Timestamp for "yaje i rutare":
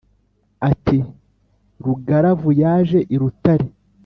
2.61-3.67